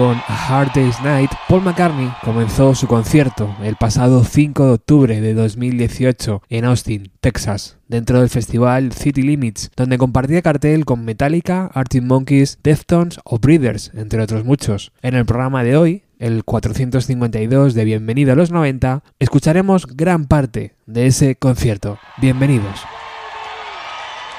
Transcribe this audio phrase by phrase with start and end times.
[0.00, 5.20] con A Hard Day's Night, Paul McCartney comenzó su concierto el pasado 5 de octubre
[5.20, 11.70] de 2018 en Austin, Texas, dentro del festival City Limits, donde compartía cartel con Metallica,
[11.74, 14.90] Arctic Monkeys, Deftones o Breeders, entre otros muchos.
[15.02, 20.76] En el programa de hoy, el 452 de Bienvenido a los 90, escucharemos gran parte
[20.86, 21.98] de ese concierto.
[22.16, 22.80] Bienvenidos.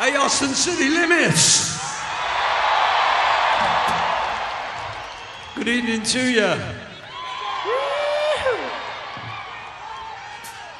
[0.03, 1.80] Hey, Austin City Limits.
[5.53, 6.55] Good evening to you.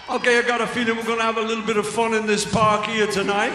[0.10, 2.26] Okay, I got a feeling we're going to have a little bit of fun in
[2.26, 3.52] this park here tonight.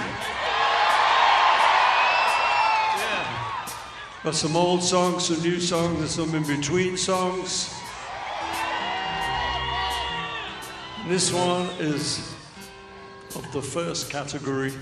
[4.22, 7.74] Got some old songs, some new songs, and some in between songs.
[11.08, 12.34] This one is
[13.34, 14.72] of the first category.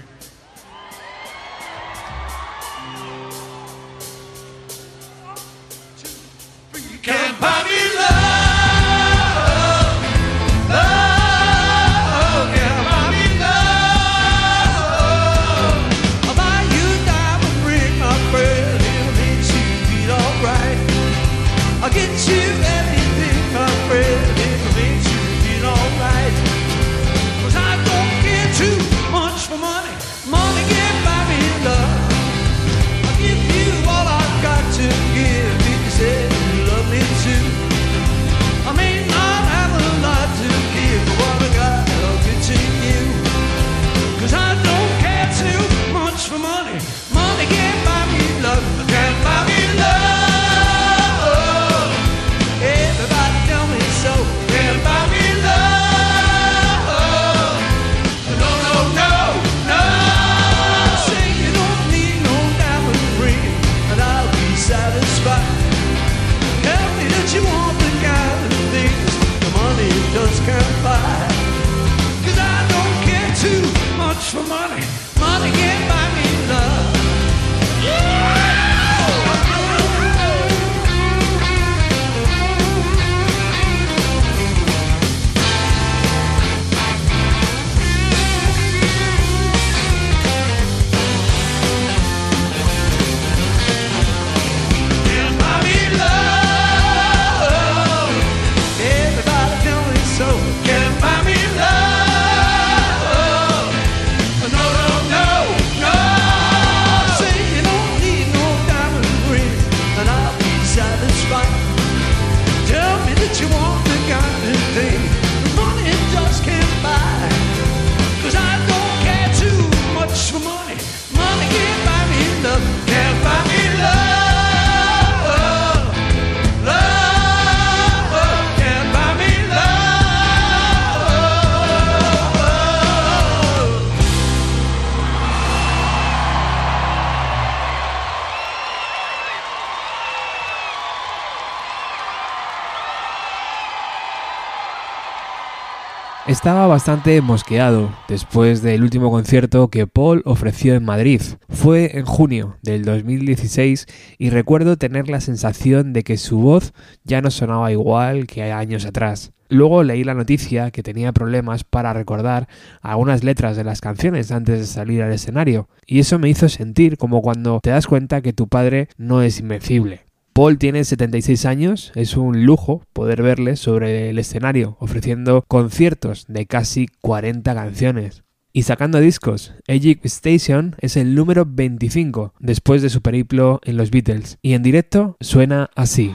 [146.44, 151.22] Estaba bastante mosqueado después del último concierto que Paul ofreció en Madrid.
[151.48, 153.86] Fue en junio del 2016
[154.18, 158.84] y recuerdo tener la sensación de que su voz ya no sonaba igual que años
[158.84, 159.32] atrás.
[159.48, 162.46] Luego leí la noticia que tenía problemas para recordar
[162.82, 166.98] algunas letras de las canciones antes de salir al escenario, y eso me hizo sentir
[166.98, 170.03] como cuando te das cuenta que tu padre no es invencible.
[170.34, 176.46] Paul tiene 76 años, es un lujo poder verle sobre el escenario ofreciendo conciertos de
[176.46, 178.24] casi 40 canciones.
[178.52, 183.92] Y sacando discos, Egypt Station es el número 25 después de su periplo en los
[183.92, 186.12] Beatles y en directo suena así.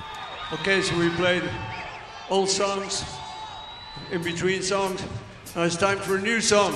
[0.59, 1.43] Okay, so we played
[2.29, 3.05] old songs,
[4.11, 4.99] in between songs.
[5.55, 6.73] Now it's time for a new song.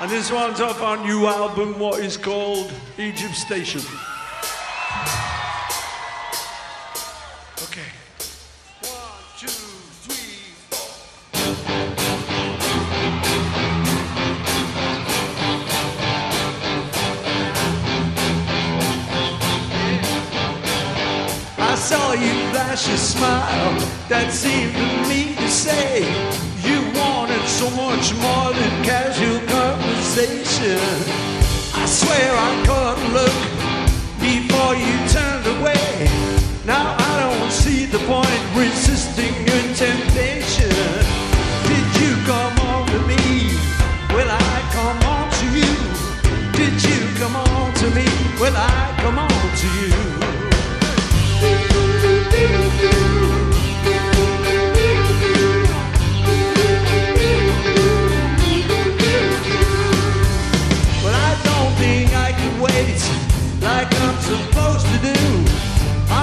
[0.00, 3.82] And this one's off our new album, what is called Egypt Station.
[21.82, 23.72] Saw you flash a smile.
[24.08, 26.02] That seemed to me to say.
[26.62, 30.78] You wanted so much more than casual conversation.
[31.74, 33.71] I swear I couldn't look
[34.22, 36.06] before you turned away.
[36.64, 40.70] Now I don't see the point resisting your temptation.
[41.68, 43.50] Did you come on to me?
[44.14, 45.72] Will I come on to you?
[46.54, 48.06] Did you come on to me?
[48.40, 50.12] Will I come on to you?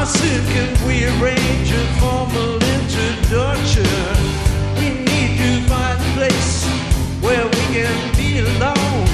[0.10, 3.86] We arrange a formal introduction?
[4.78, 6.66] We need to find a place
[7.22, 9.06] where we can be alone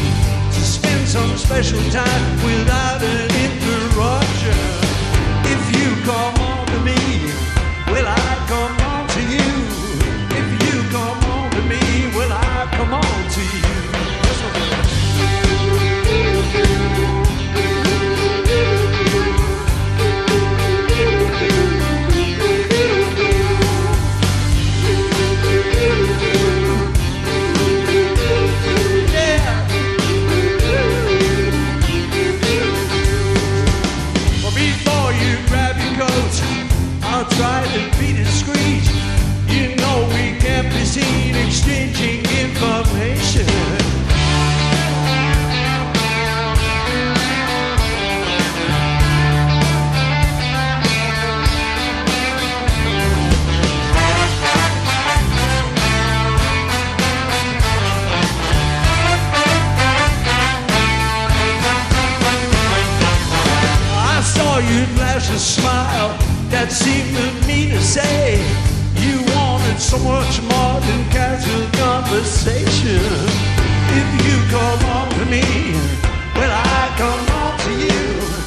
[0.53, 4.55] to spend some special time without an interruption.
[5.43, 6.95] If you come on to me,
[65.25, 66.17] flash a smile
[66.49, 68.37] that seemed to me to say
[68.97, 73.01] you wanted so much more than casual conversation.
[73.97, 75.73] If you come on to me,
[76.35, 78.44] will I come on to you?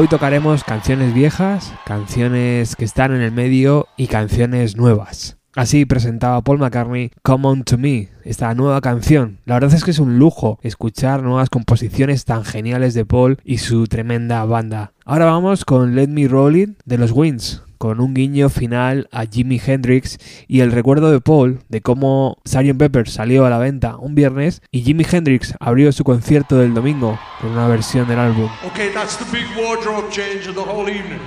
[0.00, 5.36] Hoy tocaremos canciones viejas, canciones que están en el medio y canciones nuevas.
[5.54, 9.40] Así presentaba Paul McCartney Come On To Me, esta nueva canción.
[9.44, 13.58] La verdad es que es un lujo escuchar nuevas composiciones tan geniales de Paul y
[13.58, 14.94] su tremenda banda.
[15.04, 19.24] Ahora vamos con Let Me Roll It de los Wings con un guiño final a
[19.24, 22.76] Jimi Hendrix y el recuerdo de Paul de cómo Sgt.
[22.76, 27.18] Pepper salió a la venta un viernes y Jimi Hendrix abrió su concierto del domingo
[27.40, 28.50] con una versión del álbum.
[28.70, 31.20] Okay, that's the big wardrobe change of the whole evening.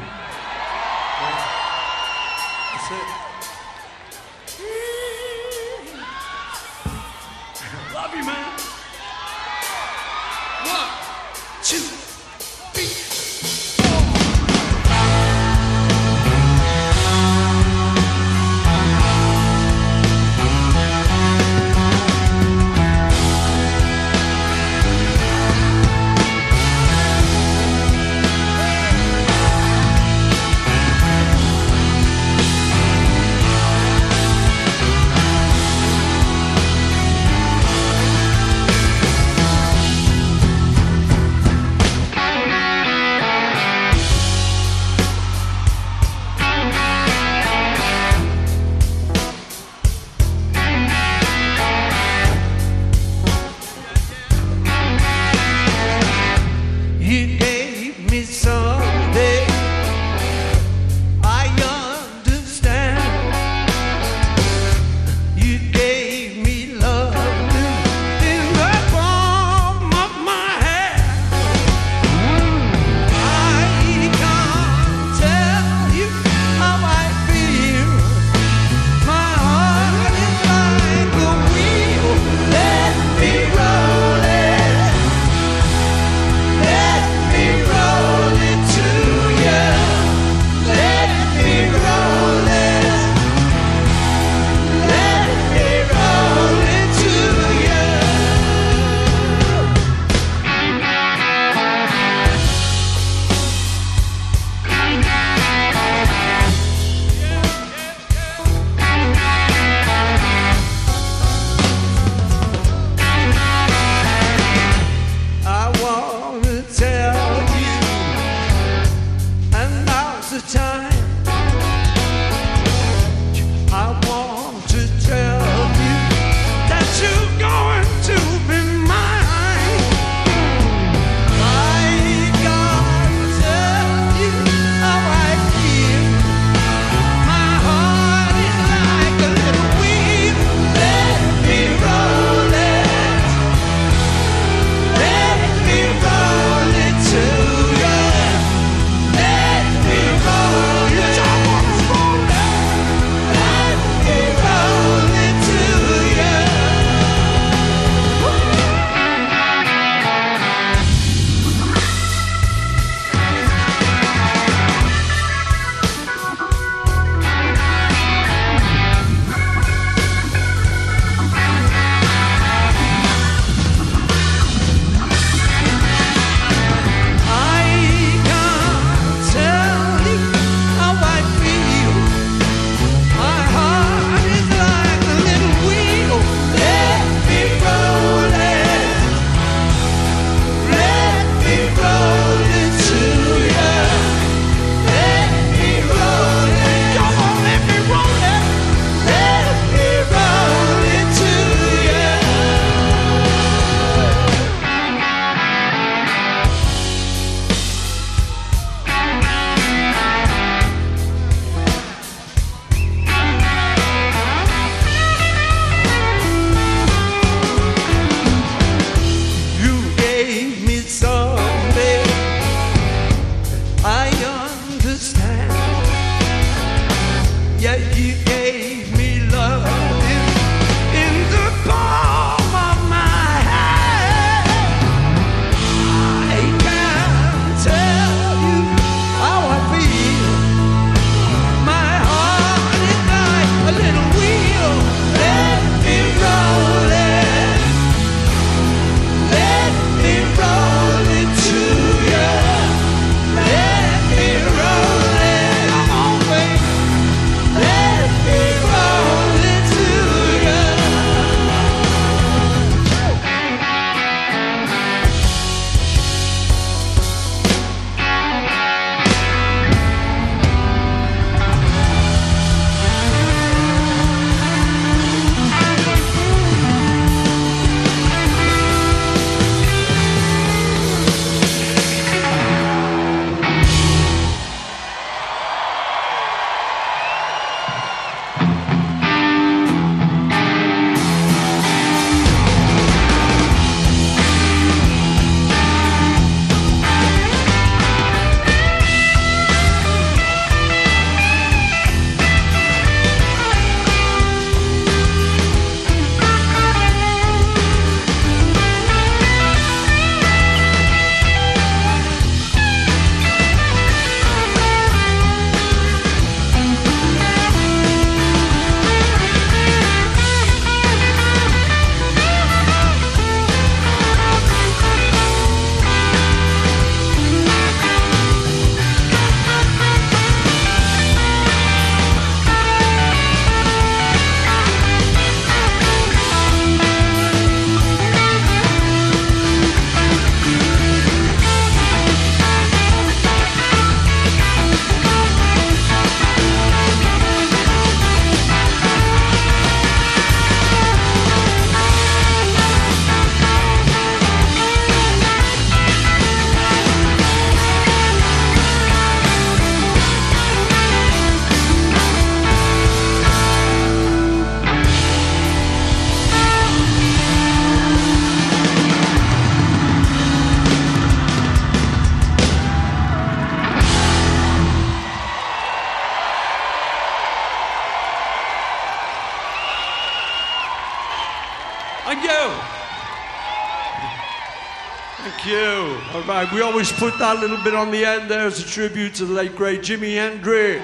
[386.84, 389.56] Always put that little bit on the end there as a tribute to the late
[389.56, 390.84] great Jimi Hendrix.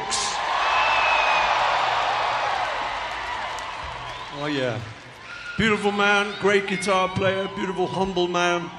[4.37, 4.79] Oh yeah.
[5.57, 8.71] Beautiful man, great guitar player, beautiful, humble man.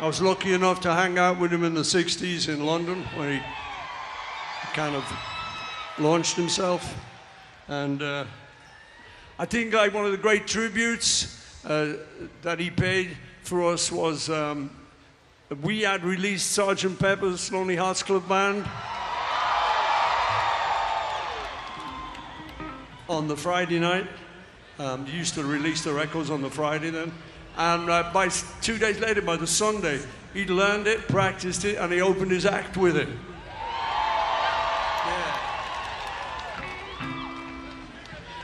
[0.00, 3.38] I was lucky enough to hang out with him in the 60s in London when
[3.38, 3.44] he
[4.74, 5.04] kind of
[5.98, 6.94] launched himself.
[7.68, 8.26] And uh,
[9.38, 11.94] I think like one of the great tributes uh,
[12.42, 14.70] that he paid for us was um,
[15.62, 18.64] we had released Sergeant Pepper's Lonely Hearts Club Band
[23.08, 24.06] on the Friday night.
[24.78, 27.12] Um, used to release the records on the Friday then.
[27.56, 28.28] And uh, by
[28.62, 29.98] two days later, by the Sunday,
[30.32, 33.08] he learned it, practiced it, and he opened his act with it.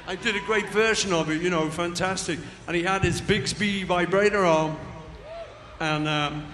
[0.08, 2.38] I did a great version of it, you know, fantastic.
[2.66, 4.76] And he had his Bigsby vibrato arm,
[5.80, 6.46] and um,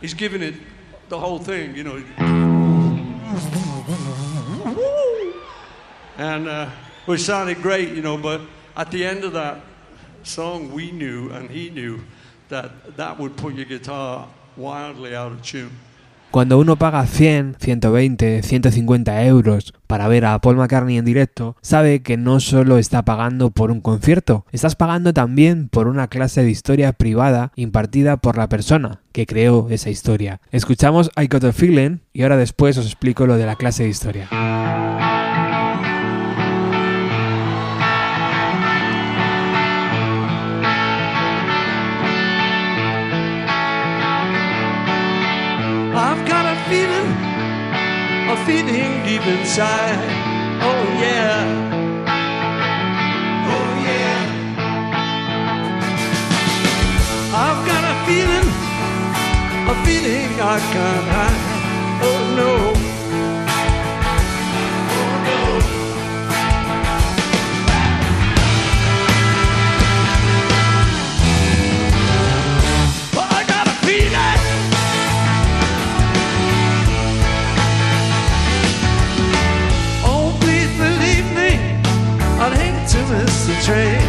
[0.00, 0.54] he's giving it
[1.08, 2.02] the whole thing, you know.
[6.16, 6.70] And uh,
[7.06, 8.40] which sounded great, you know, but
[8.76, 9.62] at the end of that
[10.22, 12.00] song, we knew and he knew
[12.48, 15.70] that that would put your guitar wildly out of tune.
[16.30, 22.02] Cuando uno paga 100, 120, 150 euros para ver a Paul McCartney en directo, sabe
[22.02, 26.50] que no solo está pagando por un concierto, estás pagando también por una clase de
[26.50, 30.40] historia privada impartida por la persona que creó esa historia.
[30.52, 33.88] Escuchamos I Got a Feeling y ahora después os explico lo de la clase de
[33.88, 34.28] historia.
[46.02, 47.10] I've got a feeling,
[48.32, 50.00] a feeling deep inside.
[50.68, 51.44] Oh yeah.
[53.54, 54.20] Oh yeah.
[57.44, 58.48] I've got a feeling,
[59.68, 61.42] a feeling I can't hide.
[62.08, 62.79] Oh no.
[83.70, 83.99] Train.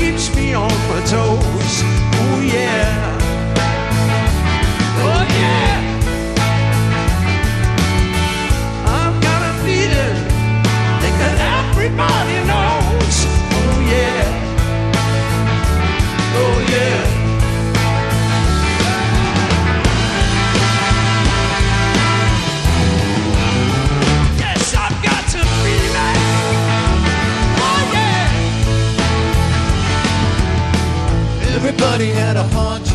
[0.00, 1.74] Keeps me on my toes.
[2.22, 3.18] Oh yeah.
[5.06, 5.76] Oh yeah.
[8.98, 10.20] I've got a feeling
[11.20, 12.39] that everybody
[31.82, 32.89] Everybody had a hard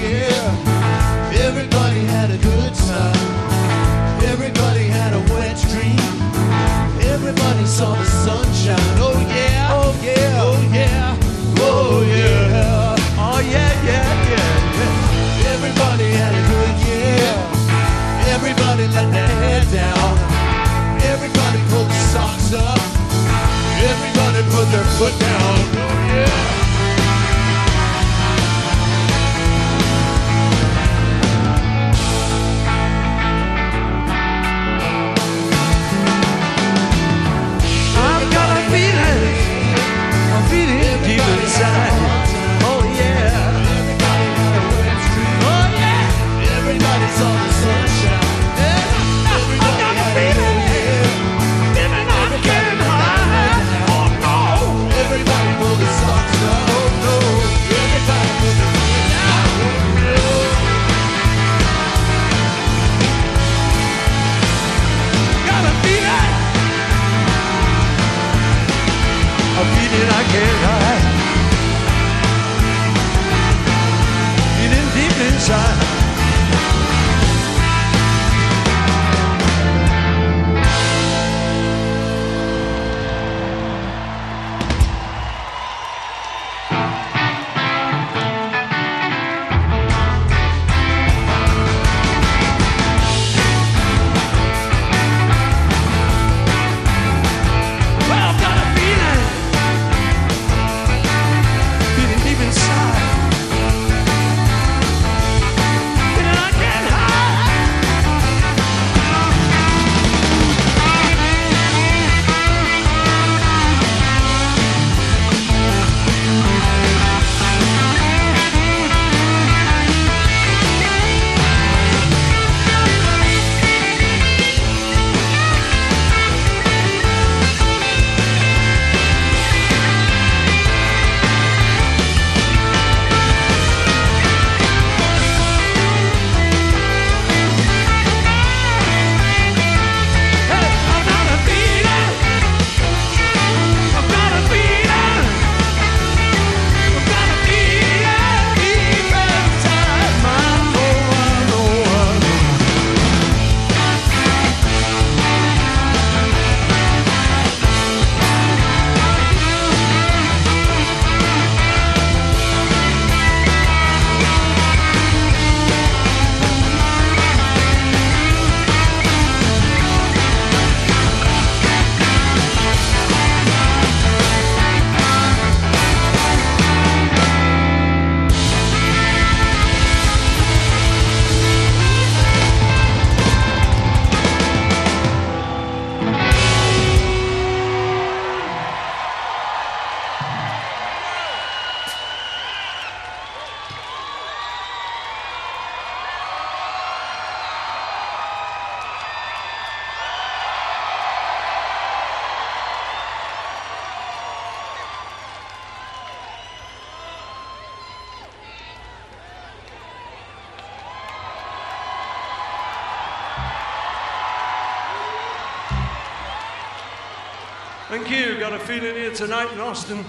[218.05, 218.37] Thank you.
[218.39, 220.05] Got a feeling here tonight in Austin.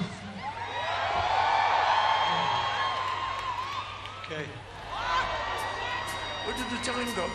[4.20, 4.44] Okay.
[6.44, 7.26] Where did the time go?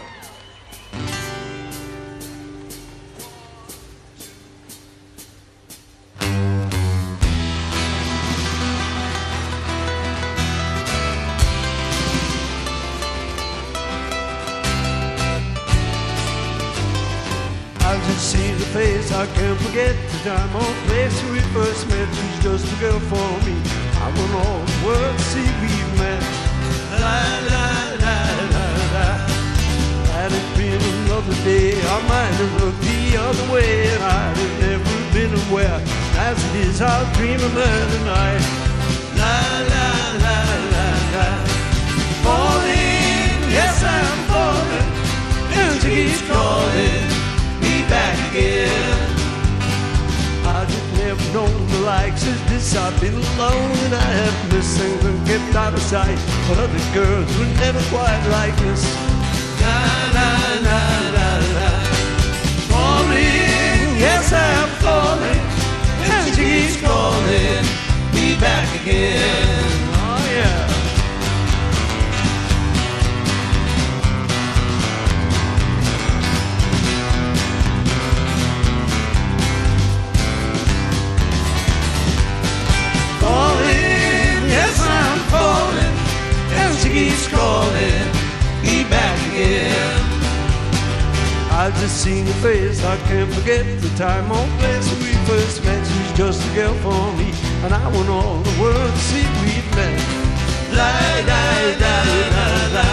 [20.24, 22.08] Time or place we first met.
[22.14, 23.58] She's just a girl for me.
[23.98, 26.22] I want all the world to see we met.
[27.02, 27.66] La la
[28.06, 28.18] la
[28.54, 29.08] la la.
[30.14, 34.56] Had it been another day, I might have looked the other way, and I'd have
[34.62, 35.82] never been aware.
[36.30, 38.51] As it is, I'll dream of her tonight.
[53.02, 56.20] Been alone and I have missed and kept out of sight.
[56.48, 58.84] But other girls were never quite like this.
[59.60, 59.82] La
[60.18, 60.30] la
[60.68, 60.82] la
[61.18, 61.70] la la.
[62.70, 65.44] Falling, yes I'm falling,
[66.14, 67.66] and she keeps calling
[68.14, 69.61] me back again.
[91.64, 95.86] I've just seen your face, I can't forget the time or place we first met.
[95.86, 97.30] She's just a girl for me,
[97.64, 100.00] and I want all the world to see we've met.
[100.74, 100.92] La
[101.30, 101.44] la
[101.84, 101.98] la
[102.36, 102.90] la la,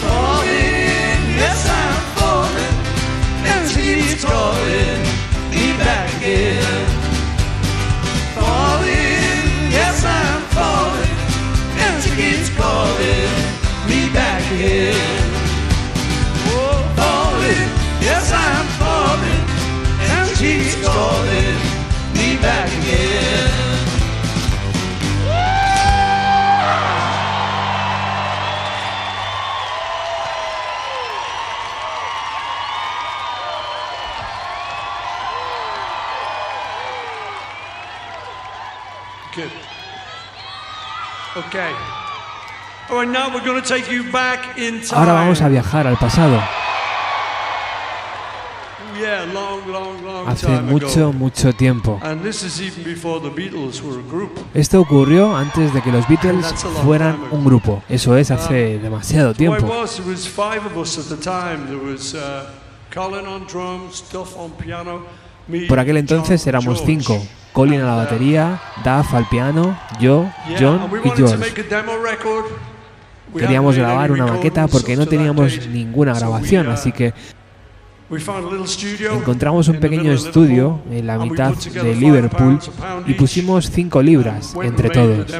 [0.00, 2.76] falling, yes I'm falling,
[3.52, 5.00] and keeps calling
[5.52, 7.04] me back again
[8.34, 9.44] falling,
[9.76, 11.16] yes I'm falling,
[11.84, 13.32] and keeps calling
[13.88, 15.13] me back again.
[44.92, 46.40] Ahora vamos a viajar al pasado.
[50.26, 52.00] Hace mucho, mucho tiempo.
[54.54, 56.46] Esto ocurrió antes de que los Beatles
[56.84, 57.82] fueran un grupo.
[57.88, 59.66] Eso es, hace demasiado tiempo.
[65.68, 67.20] Por aquel entonces éramos cinco.
[67.52, 70.28] Colin a la batería, Duff al piano, yo,
[70.58, 71.54] John y George.
[73.36, 77.12] Queríamos grabar una maqueta porque no teníamos ninguna grabación, así que
[79.12, 82.58] Encontramos un pequeño estudio en la mitad de Liverpool
[83.06, 85.32] y pusimos 5 libras entre todos.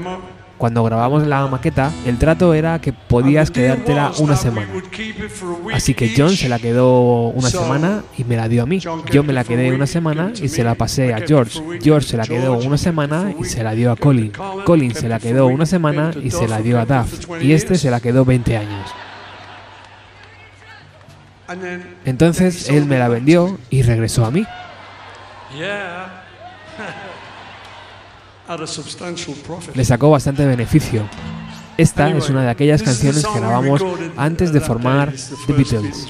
[0.54, 0.58] Demo.
[0.58, 4.34] Cuando grabamos la maqueta, el trato era que podías And the deal quedártela was una
[4.34, 4.72] that we semana.
[4.74, 6.40] would keep it for a week Así que John each.
[6.40, 8.80] se la quedó una So, semana y me la dio a mí.
[8.82, 10.44] John Yo kept me it la for a quedé week, una semana gave it to
[10.44, 10.64] y se me.
[10.64, 11.50] la I pasé a kept it George.
[11.52, 13.18] for a week, George gave se la it to quedó George, una kept it semana
[13.20, 14.30] for a y week, se la dio a gave it to Colin.
[14.32, 16.20] Colin, Colin kept se it la for a quedó week, una semana gave it to
[16.26, 17.10] y se Duff, la who dio a kept it Duff.
[17.10, 17.80] for 20 Y este years.
[17.82, 18.90] se la quedó 20 años.
[21.46, 23.58] And then Entonces he él sold me it la back to vendió me.
[23.70, 24.44] y regresó a mí.
[29.74, 31.08] Le sacó bastante beneficio.
[31.76, 33.82] Esta es una de aquellas canciones que grabamos
[34.16, 35.12] antes de formar
[35.46, 36.08] The Beatles.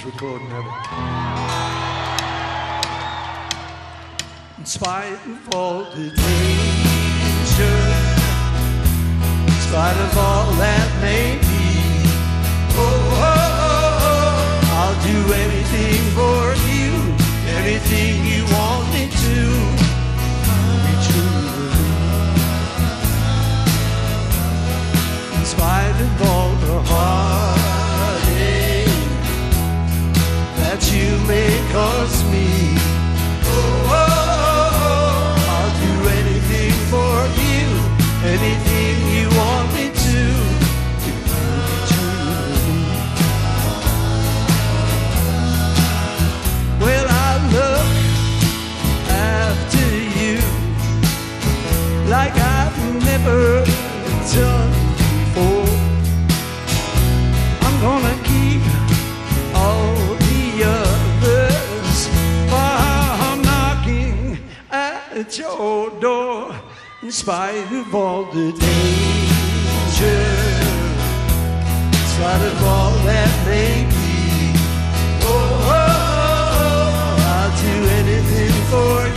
[25.57, 28.35] Spite of all the heartache
[30.61, 32.49] that you may cause me.
[33.47, 34.07] Oh, oh,
[34.91, 37.63] oh, I'll do anything for you,
[38.35, 40.21] anything you want me to.
[46.85, 47.89] Well, I look
[49.09, 49.87] after
[50.19, 50.37] you
[52.11, 53.65] like I've never
[54.35, 54.84] done
[65.39, 66.55] your door
[67.03, 70.21] in spite of all the danger,
[71.93, 74.55] in spite of all that may be.
[75.23, 75.83] Oh, oh,
[76.65, 79.14] oh, I'll do anything for you,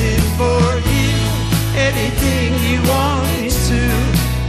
[0.00, 1.10] anything for you,
[1.76, 3.80] anything you want me to,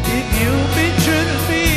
[0.05, 1.67] if you'll be true to me.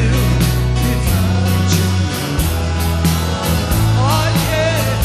[0.92, 1.88] If you.
[4.00, 4.96] Oh yeah,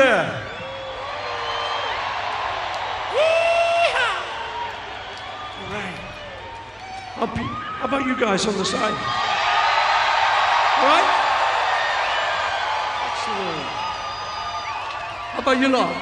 [0.00, 0.32] Hallelujah.
[3.12, 4.16] Yeehaw.
[5.60, 5.98] All right.
[7.78, 8.96] How about you guys on the side?
[10.78, 11.08] All right?
[13.04, 13.68] Excellent.
[15.32, 15.94] How about you lot?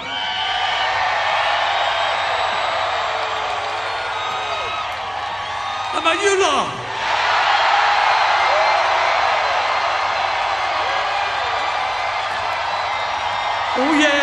[5.90, 6.87] How about you lot?
[13.80, 14.17] Oh yeah!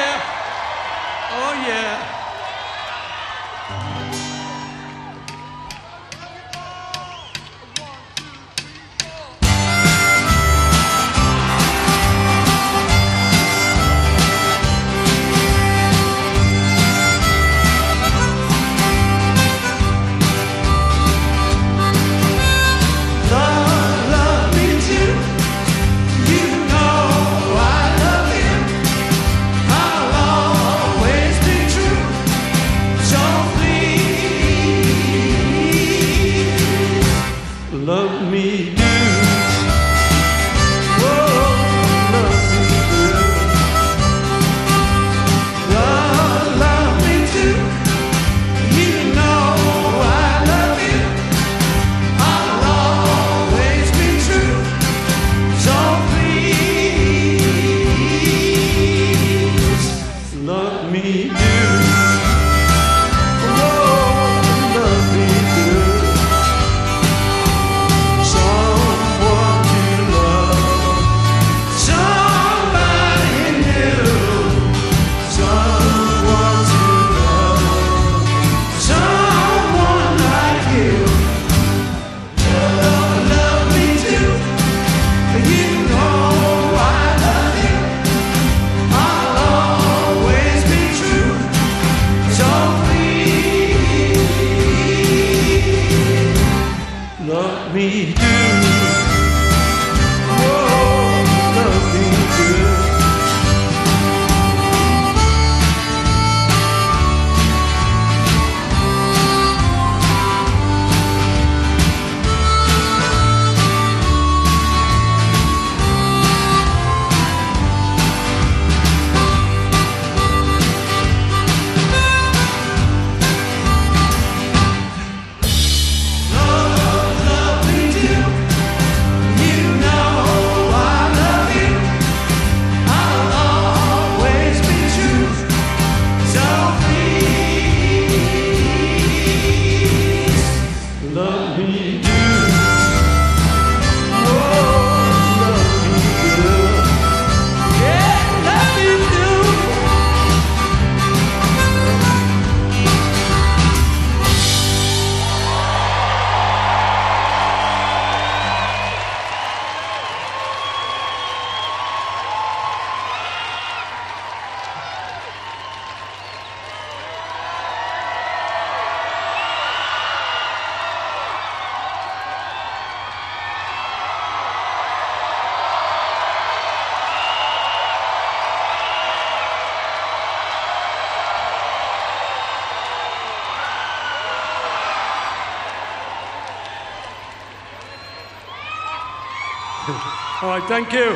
[190.68, 191.16] Thank you.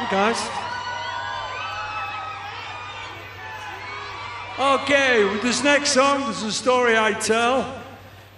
[0.00, 0.40] You guys.
[4.58, 7.64] Okay, with this next song, this is a story I tell,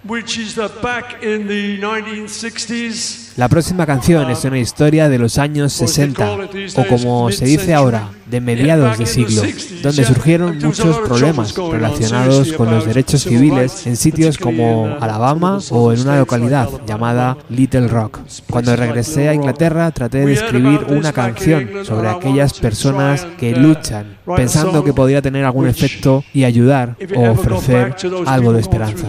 [0.03, 5.37] which is that back in the 1960s, La próxima canción es una historia de los
[5.37, 6.37] años 60,
[6.75, 9.41] o como se dice ahora, de mediados de siglo,
[9.81, 16.01] donde surgieron muchos problemas relacionados con los derechos civiles en sitios como Alabama o en
[16.01, 18.19] una localidad llamada Little Rock.
[18.49, 24.83] Cuando regresé a Inglaterra traté de escribir una canción sobre aquellas personas que luchan, pensando
[24.83, 29.07] que podría tener algún efecto y ayudar o ofrecer algo de esperanza.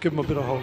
[0.00, 0.62] give them a bit of hope.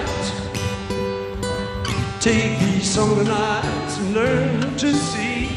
[2.21, 5.49] Take these summer nights and learn to see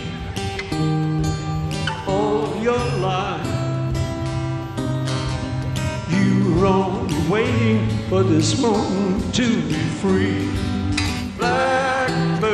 [2.09, 3.47] all your life.
[6.09, 10.49] You were only waiting for this moment to be free.
[11.37, 12.54] Blackbird,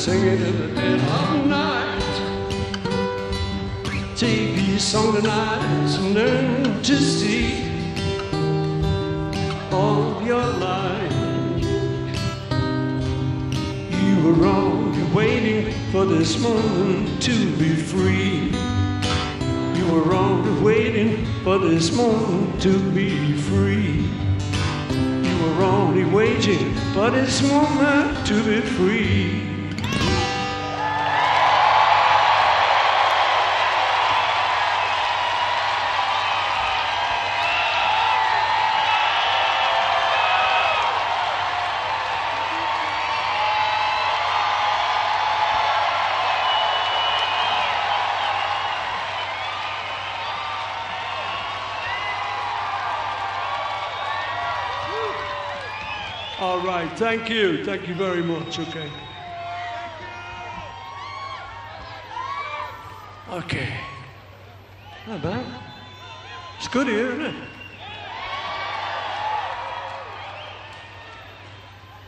[0.00, 2.16] Blackbird singing in the dead of night.
[4.16, 7.64] Take these song tonight and learn to see
[9.70, 11.12] all of your life.
[14.02, 18.52] You were only waiting for this moment to be free.
[19.76, 24.08] You were only waiting for this moment to be free.
[24.90, 29.49] You were only waiting for this moment to be free.
[57.00, 57.64] Thank you.
[57.64, 58.58] Thank you very much.
[58.58, 58.90] Okay.
[63.30, 63.72] Okay.
[65.08, 65.46] Not bad.
[66.58, 67.34] It's good here, isn't it?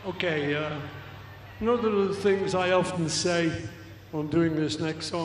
[0.05, 0.79] Okay, uh,
[1.59, 3.51] one of the things I often say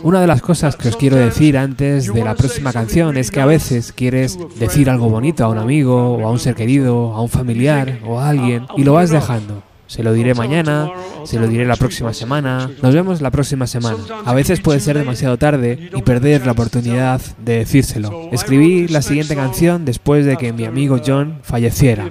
[0.02, 3.40] Una de las cosas que os quiero decir antes de la próxima canción es que
[3.40, 7.20] a veces quieres decir algo bonito a un amigo o a un ser querido, a
[7.20, 9.62] un familiar o a alguien y lo vas dejando.
[9.88, 10.90] Se lo diré mañana,
[11.24, 13.98] se lo diré la próxima semana, nos vemos la próxima semana.
[14.24, 18.28] A veces puede ser demasiado tarde y perder la oportunidad de decírselo.
[18.32, 22.08] Escribí la siguiente canción después de que mi amigo John falleciera.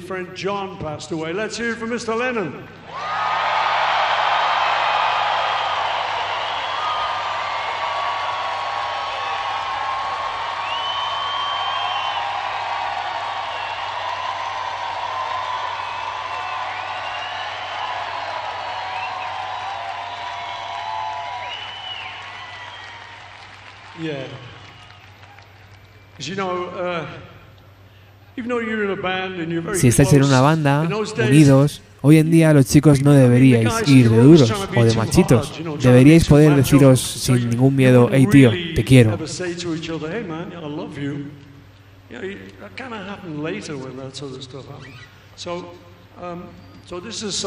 [29.74, 30.88] Si estáis en una banda,
[31.28, 35.60] unidos, hoy en día los chicos no deberíais ir de duros o de machitos.
[35.82, 39.18] Deberíais poder deciros sin ningún miedo, hey tío, te quiero.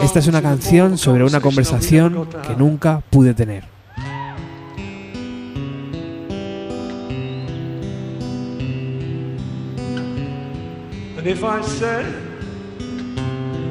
[0.02, 3.79] Esta es una canción sobre una conversación que nunca pude tener.
[11.20, 12.06] And if I said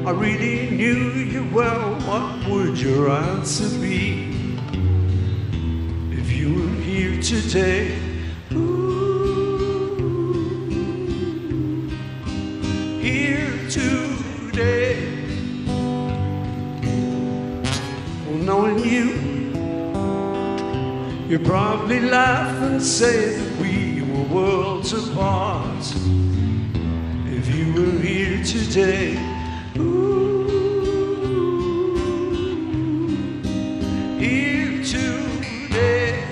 [0.06, 4.30] I really knew you well, what would your answer be?
[6.12, 7.98] If you were here today,
[8.52, 9.88] ooh,
[13.00, 15.26] here today,
[18.26, 19.10] well, knowing you,
[21.26, 25.84] you'd probably laugh and say that we were worlds apart
[27.80, 29.16] were here today.
[29.78, 30.46] Ooh,
[34.18, 36.24] here today.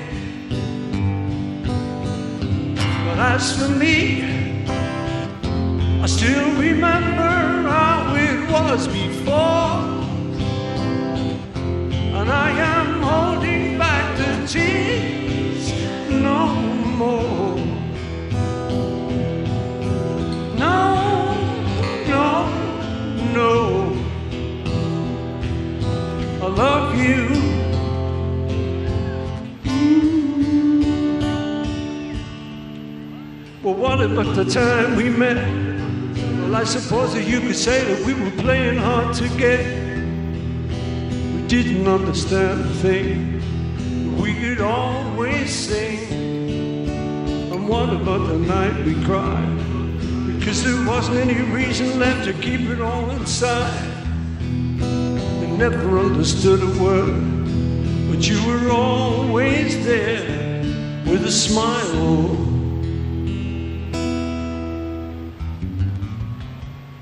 [3.04, 4.22] But as for me,
[6.02, 9.78] I still remember how it was before.
[12.18, 15.72] And I am holding back the tears
[16.10, 16.46] no
[17.00, 17.67] more.
[26.58, 27.28] Love you.
[29.62, 30.18] Mm.
[33.62, 35.36] Well, what about the time we met?
[36.40, 39.64] Well, I suppose that you could say that we were playing hard to get.
[41.34, 43.40] We didn't understand a thing.
[44.20, 46.10] We could always sing.
[47.52, 49.58] And what about the night we cried?
[50.26, 53.87] Because there wasn't any reason left to keep it all inside.
[55.58, 57.20] Never understood a word,
[58.08, 60.62] but you were always there
[61.04, 62.36] with a smile.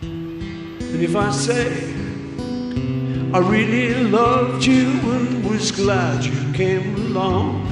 [0.01, 1.95] And if I say
[3.35, 7.63] I really loved you and was glad you came along,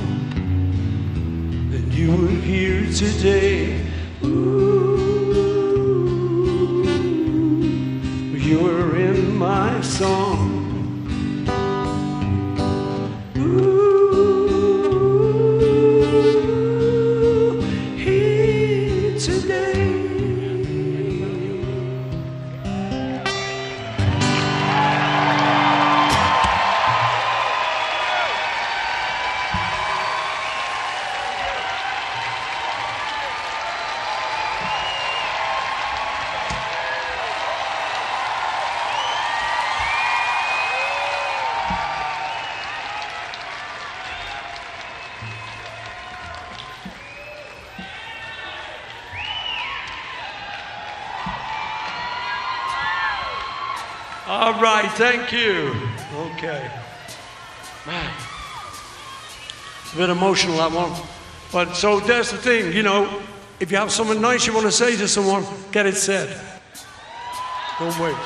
[1.70, 3.80] then you were here today.
[4.22, 4.74] Ooh,
[8.36, 10.33] you were in my song.
[54.64, 55.74] Right, thank you.
[56.16, 56.70] Okay.
[57.86, 58.10] Man.
[59.82, 60.90] It's a bit emotional, that one.
[61.52, 63.20] But so that's the thing, you know,
[63.60, 66.40] if you have something nice you want to say to someone, get it said.
[67.78, 68.16] Don't wait.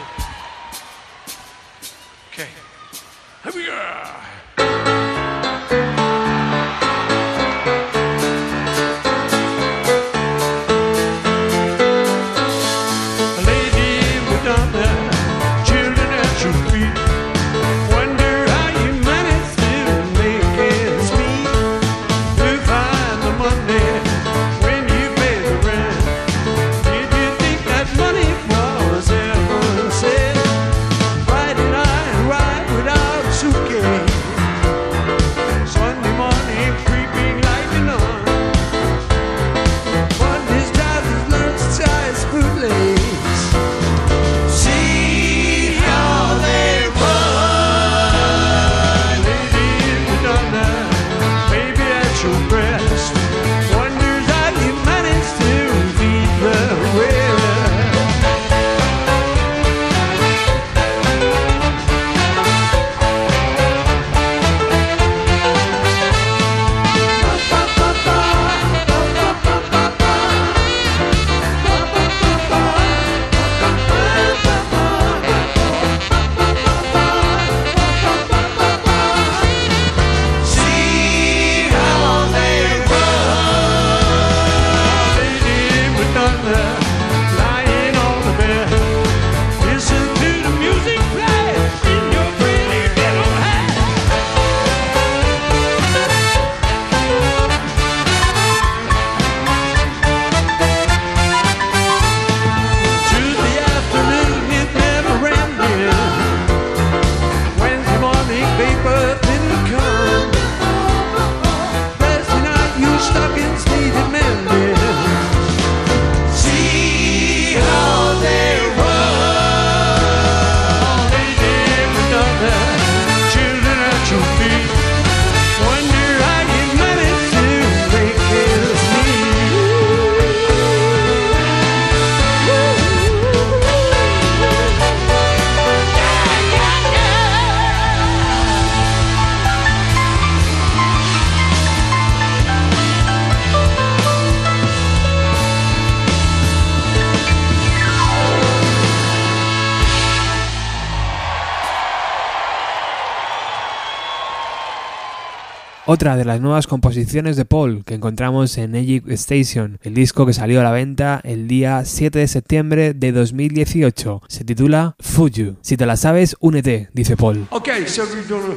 [155.88, 160.34] Otra de las nuevas composiciones de Paul que encontramos en Egypt Station, el disco que
[160.34, 164.20] salió a la venta el día 7 de septiembre de 2018.
[164.28, 165.56] Se titula Fuju.
[165.62, 167.46] Si te la sabes, únete, dice Paul.
[167.48, 168.54] Okay, so we're gonna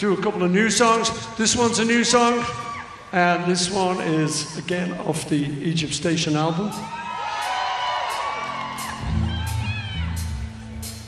[0.00, 1.10] do a couple of new songs.
[1.36, 2.34] This one's a new song,
[3.12, 6.70] and this one is again off the Egypt Station album.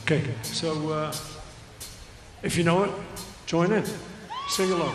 [0.03, 1.13] Okay, so uh,
[2.43, 2.91] if you know it,
[3.45, 3.85] join in,
[4.49, 4.93] sing along.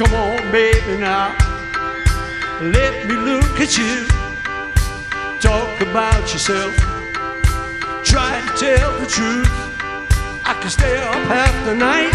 [0.00, 1.36] Come on, baby, now.
[2.62, 4.06] Let me look at you.
[5.40, 6.74] Talk about yourself.
[8.02, 9.52] Try to tell the truth.
[10.46, 12.14] I can stay up half the night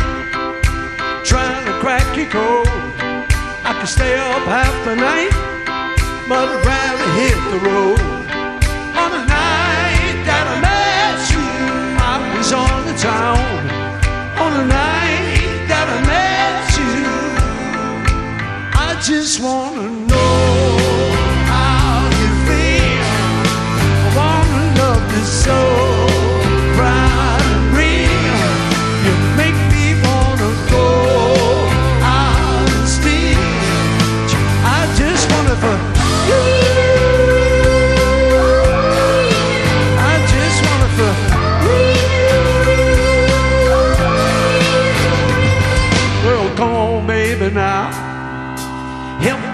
[1.23, 2.67] trying to crack your code.
[3.63, 5.29] I can stay up half the night,
[6.27, 8.01] but I'd rather hit the road.
[8.97, 11.45] On the night that I met you,
[12.01, 14.41] I was on the town.
[14.41, 14.94] On the night
[19.25, 20.77] just wanna know
[21.49, 23.05] how you feel.
[24.03, 25.94] I wanna love you so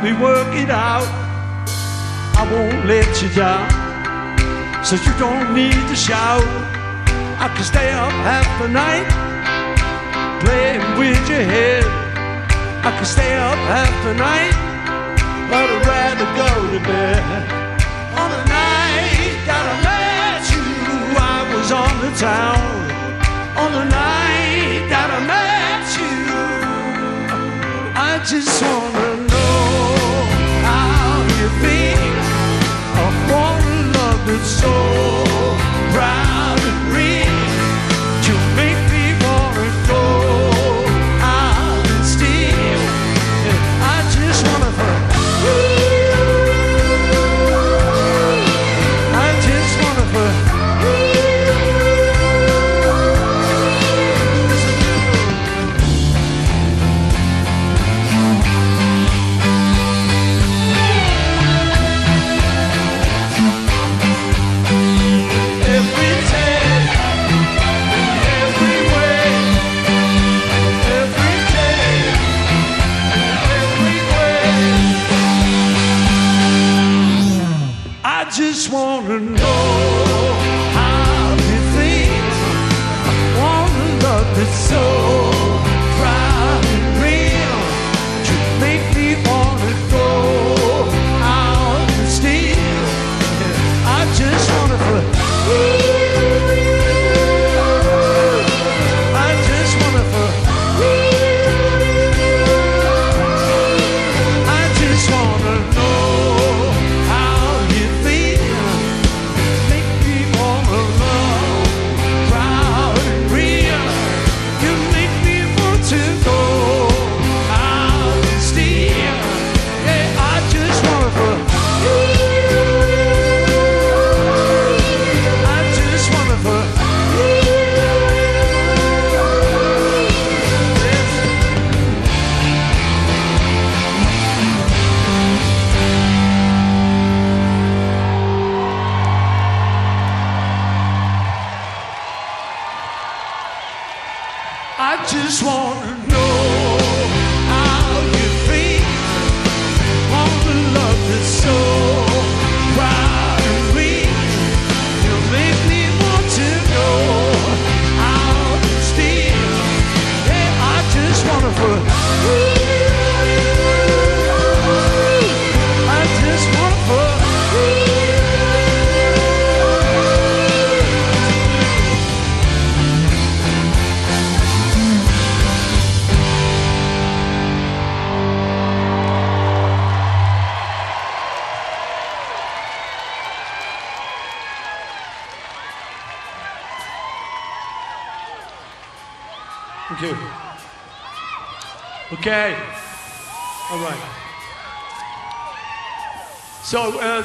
[0.04, 1.06] me work it out.
[2.34, 3.70] I won't let you down.
[4.84, 6.44] So you don't need to shout.
[7.38, 9.06] I can stay up half the night
[10.42, 11.86] playing with your head.
[12.82, 14.56] I can stay up half the night,
[15.50, 17.22] but I'd rather go to bed.
[18.22, 20.66] On the night that I met you,
[21.34, 22.66] I was on the town.
[23.64, 26.16] On the night that I met you,
[27.94, 29.31] I just wanna
[31.42, 32.16] you feel.
[33.04, 34.74] I wanna love it so
[35.94, 37.21] proud and real.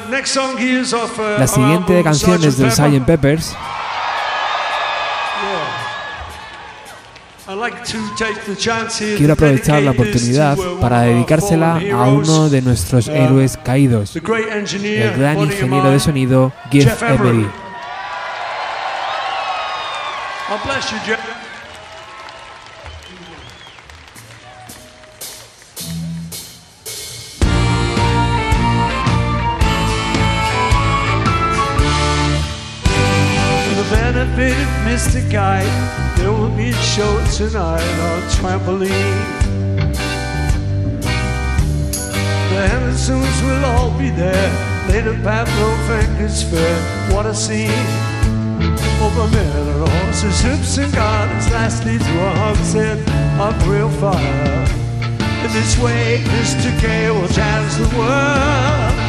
[0.09, 3.05] La our siguiente canción es del Sgt.
[3.05, 3.05] Pepper.
[3.05, 3.05] Sgt.
[3.05, 3.57] Peppers
[9.17, 14.21] Quiero aprovechar la oportunidad para dedicársela a uno de nuestros héroes caídos, el
[15.17, 17.47] gran ingeniero de sonido Jeff Emery.
[38.67, 39.81] Trampoline.
[42.49, 44.51] The Hendersons will all be there.
[44.89, 47.15] Later, Pablo Fanque's fair.
[47.15, 47.71] What a scene!
[49.01, 52.99] Over men and horses, hips and gardens, lastly to a hogshead
[53.39, 54.65] of real fire.
[55.45, 56.77] In this way, Mr.
[56.81, 59.07] K will challenge the world.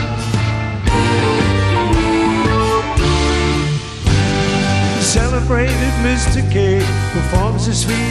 [5.09, 6.45] celebrated Mr.
[6.53, 6.81] K
[7.13, 7.48] performs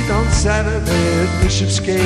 [0.10, 2.00] on Saturday at Bishopsgate.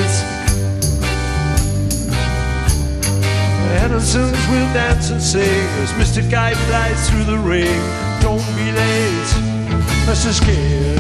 [3.62, 6.22] The Hendersons will dance and sing as Mr.
[6.30, 7.82] Guy flies through the ring.
[8.22, 9.32] Don't be late,
[10.08, 10.32] Mr.
[10.46, 10.52] K.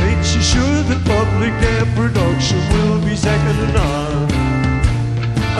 [0.08, 4.32] Ain't you sure the public their production will be second to none?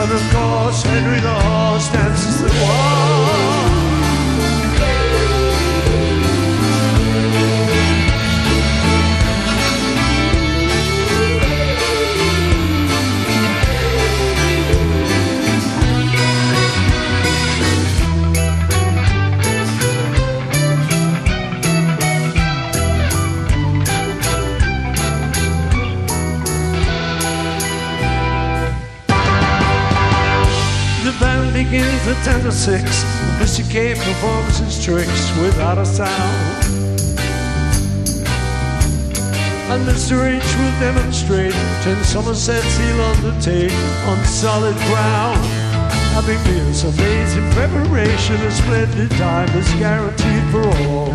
[0.00, 2.81] And of course, Henry the Horse dances the waltz.
[32.68, 33.04] At 10 to 6.
[33.38, 33.70] Mr.
[33.70, 36.64] K performs his tricks without a sound.
[39.70, 40.28] And Mr.
[40.28, 41.52] H will demonstrate
[41.82, 43.72] 10 Somersets he'll undertake
[44.06, 45.40] on solid ground.
[46.14, 51.08] Having meals amazing preparation, a splendid time is guaranteed for all.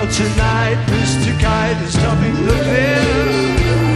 [0.00, 1.40] And tonight, Mr.
[1.40, 3.93] Kite is topping the bill.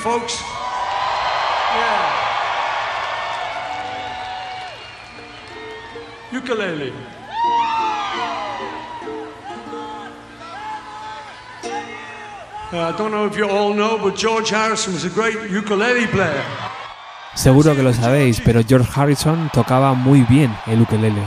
[0.00, 0.40] Folks.
[1.76, 2.20] Yeah.
[6.32, 6.92] Ukulele.
[12.72, 16.06] Uh, I don't know if you all know, but George Harrison was a great ukulele
[16.06, 16.44] player.
[17.34, 21.22] Seguro que lo sabéis, pero George Harrison tocaba muy bien el ukulele.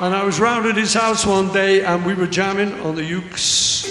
[0.00, 3.02] And I was round at his house one day and we were jamming on the
[3.02, 3.86] ukes.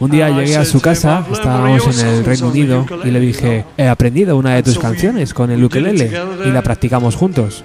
[0.00, 3.86] Un día llegué a su casa, estábamos en el Reino Unido, y le dije, he
[3.86, 6.10] aprendido una de tus canciones con el ukelele
[6.44, 7.62] y la practicamos juntos.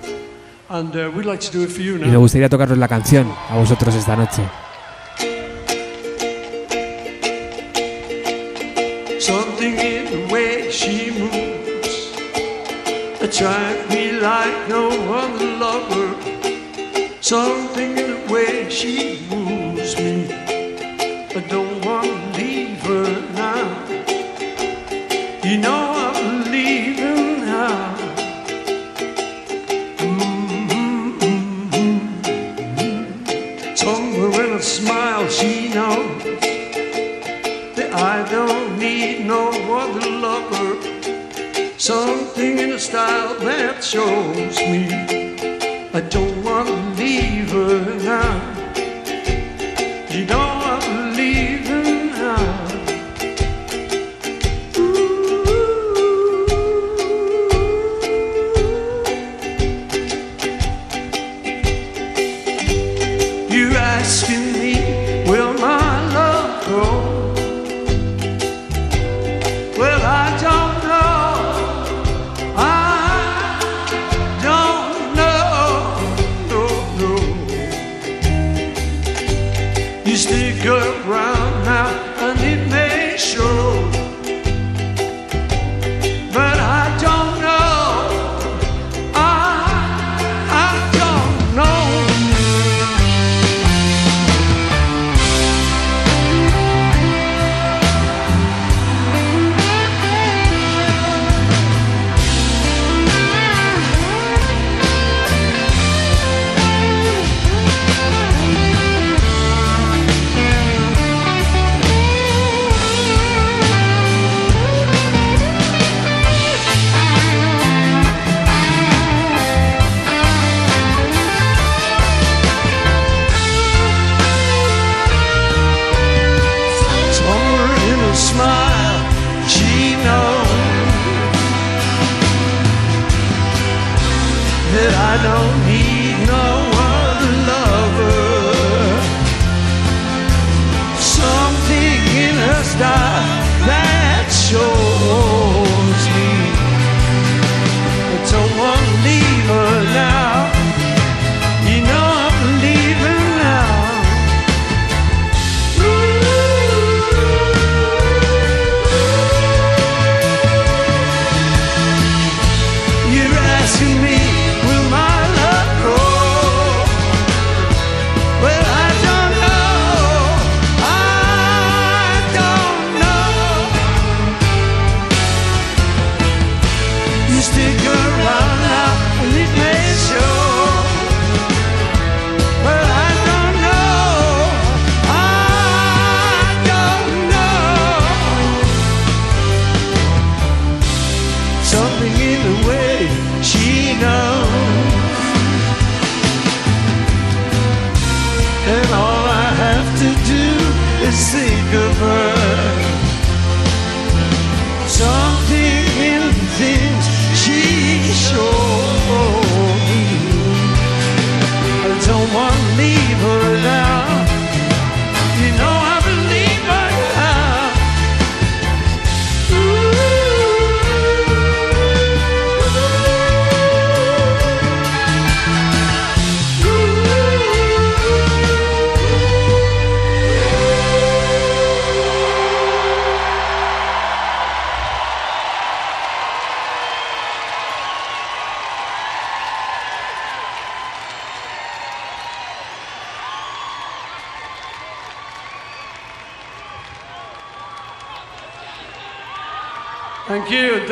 [0.70, 4.44] Y me gustaría tocaros la canción a vosotros esta noche.
[9.20, 12.12] Something in the way she moves
[13.20, 16.15] attract me like no other lover.
[17.26, 20.32] Something in the way she moves me.
[20.32, 23.66] I don't want to leave her now.
[25.44, 27.96] You know I'm leaving now.
[29.98, 31.16] Mm-hmm.
[33.76, 36.24] Somewhere in a smile she knows
[37.76, 40.80] that I don't need no other lover.
[41.80, 45.26] Something in the style that shows me
[45.92, 46.35] I don't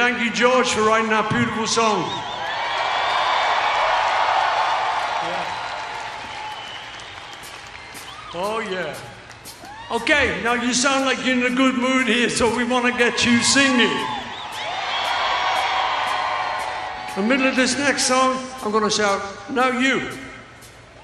[0.04, 2.04] thank you, George, for writing that beautiful song.
[5.24, 5.48] Yeah.
[8.36, 8.98] Oh, yeah.
[9.96, 12.92] Okay, now you sound like you're in a good mood here, so we want to
[13.00, 13.96] get you singing.
[17.16, 20.10] In the middle of this next song, I'm going to shout, Now you.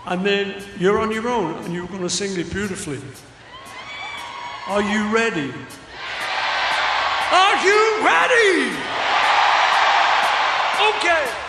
[0.08, 3.00] And then you're on your own and you're going to sing it beautifully.
[4.68, 5.54] Are you ready?
[7.32, 8.76] Are you ready?
[10.98, 11.49] Okay.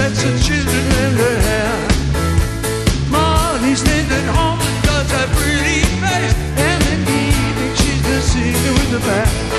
[0.00, 1.74] sets of children in her hair.
[3.10, 6.34] Molly's standing home and does that pretty face.
[6.68, 9.49] And in the evening she's the singer with the band.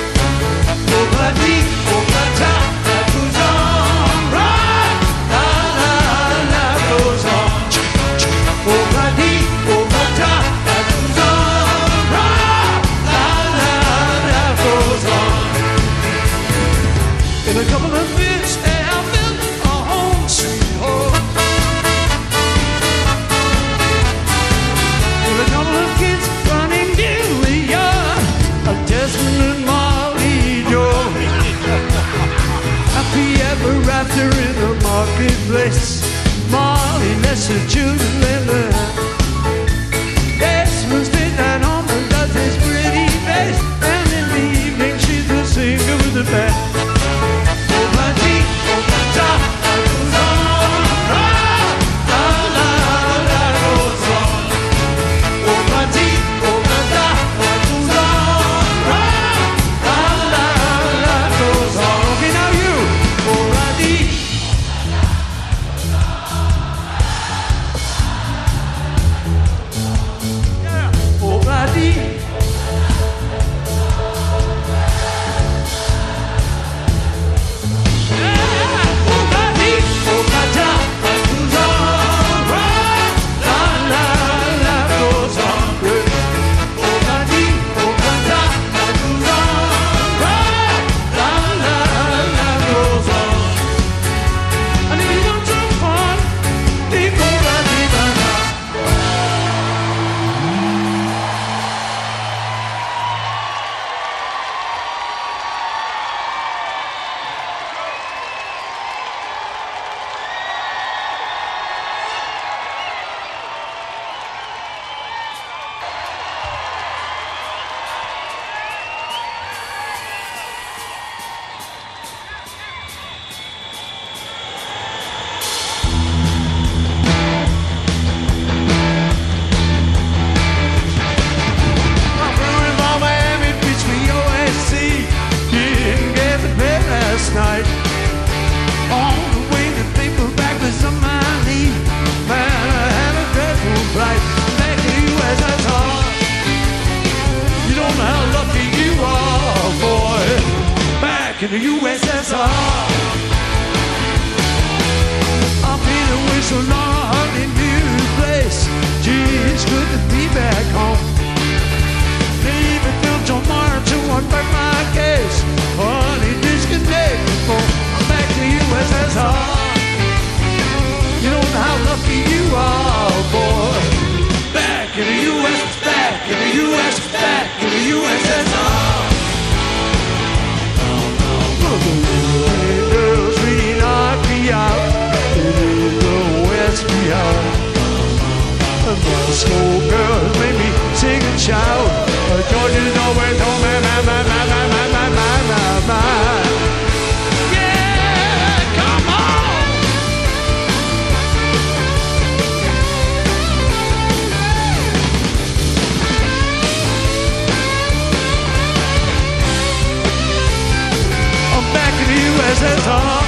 [212.52, 213.24] presents are.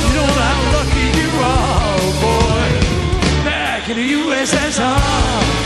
[0.00, 2.68] You know oh how lucky you are, boy.
[3.44, 5.58] Back in the USSR.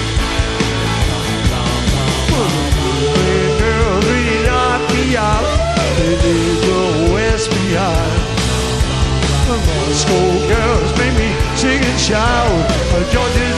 [7.51, 7.75] Me
[9.95, 10.49] oh.
[10.53, 12.71] girls, me sing and shout.
[13.13, 13.52] Georgia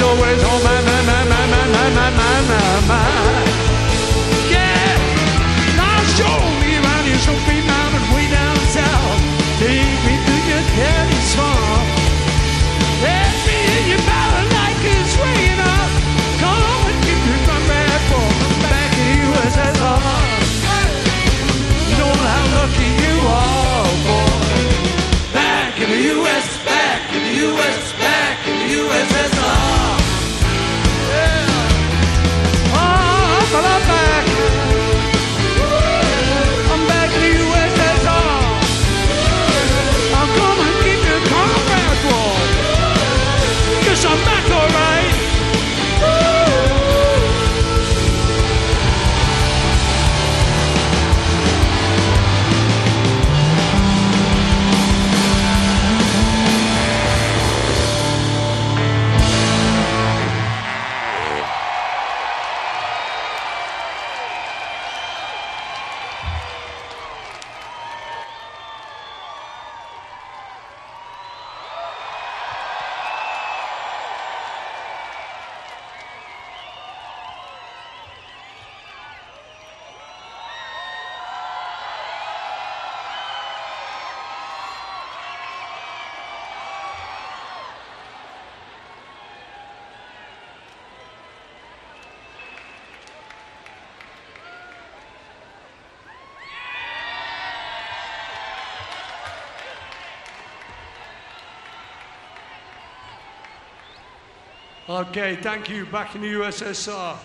[105.09, 105.87] Okay, thank you.
[105.87, 107.17] Back in the USSR.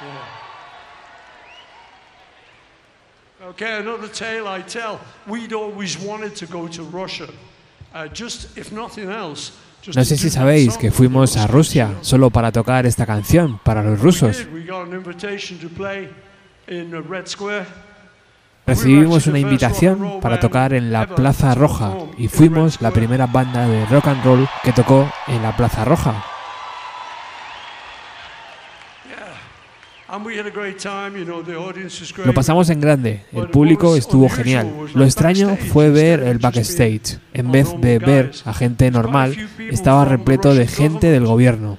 [0.00, 0.42] Yeah.
[3.48, 5.00] Okay, another tale I tell.
[5.26, 7.28] We'd always wanted to go to Russia.
[7.92, 9.52] Uh, just, if nothing else,
[9.82, 13.82] just No sé si sabéis que fuimos a Rusia solo para tocar esta canción para
[13.82, 14.46] los We rusos.
[18.66, 23.84] Recibimos una invitación para tocar en la Plaza Roja y fuimos la primera banda de
[23.86, 26.24] rock and roll que tocó en la Plaza Roja.
[32.24, 34.70] Lo pasamos en grande, el público estuvo genial.
[34.94, 37.18] Lo extraño fue ver el backstage.
[37.32, 39.34] En vez de ver a gente normal,
[39.70, 41.78] estaba repleto de gente del gobierno.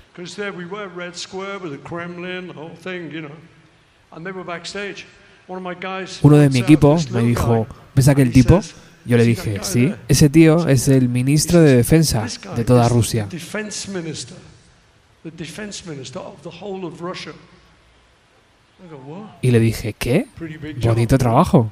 [5.48, 8.62] Uno de mi equipo me dijo, ¿ves aquel tipo?
[9.06, 12.26] Yo le dije, sí, ese tío es el ministro de Defensa
[12.56, 13.28] de toda Rusia.
[19.42, 20.28] Y le dije, ¿qué?
[20.82, 21.72] Bonito trabajo.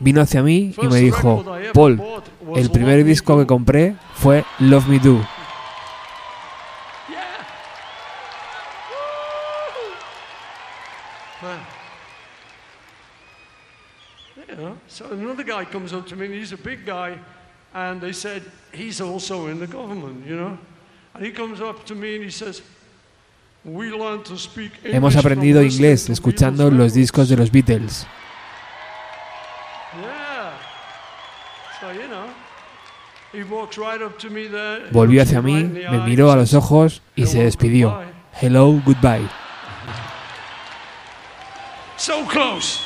[0.00, 1.44] Vino hacia mí y me dijo,
[1.74, 2.00] Paul,
[2.56, 5.26] el primer disco que compré fue Love Me Do
[14.92, 17.16] so another guy comes up to me, and he's a big guy,
[17.74, 18.42] and they said
[18.72, 20.58] he's also in the government, you know.
[21.14, 22.62] And he comes up to me and he says,
[23.64, 28.06] "We learned to speak English Hemos aprendido inglés escuchando los records." discos de los Beatles.
[34.92, 37.90] Volvió hacia mí, me miró a los ojos y se "Hello, despidió.
[37.90, 39.28] goodbye." Hello, goodbye.
[41.96, 42.80] So close.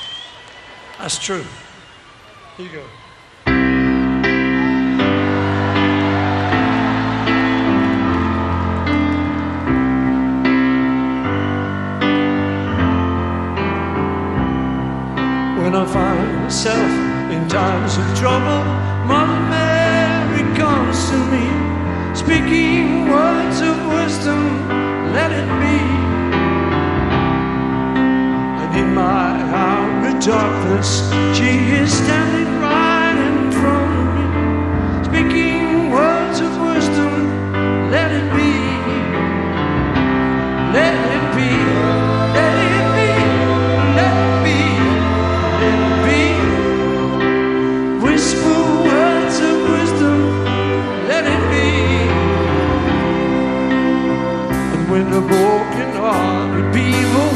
[0.98, 1.44] That's true.
[2.56, 2.82] Here you go.
[15.60, 16.78] When I find myself
[17.30, 18.64] in times of trouble,
[19.04, 24.68] Mother Mary comes to me, speaking words of wisdom,
[25.12, 25.95] let it be.
[30.20, 31.02] Darkness,
[31.36, 34.24] she is standing right in front of me,
[35.04, 37.14] speaking words of wisdom,
[37.90, 38.52] let it be.
[40.72, 41.50] Let it be,
[42.36, 43.10] let it be,
[43.98, 44.60] let it be,
[45.62, 46.22] let it be.
[48.04, 50.18] Whisper words of wisdom,
[51.08, 51.68] let it be.
[54.74, 57.35] And when the broken hearted people living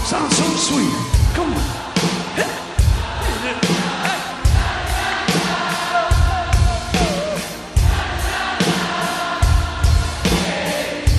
[0.06, 0.94] Sounds so sweet.
[1.34, 1.60] Come on.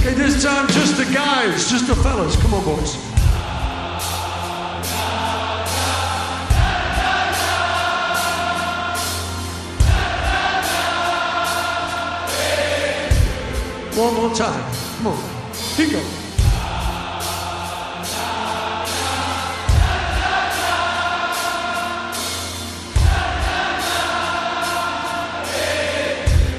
[0.01, 2.37] Okay, this time just the guys, just the fellas.
[2.37, 3.10] Come on, boys.
[14.31, 14.75] more time.
[14.99, 15.19] Come on.
[15.77, 16.03] Here.